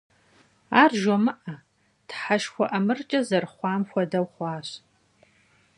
[0.81, 1.53] Ар жумыӀэ,
[2.07, 4.69] Тхьэшхуэ ӀэмыркӀэ зэрыхъуам хуэдэу хъуащ.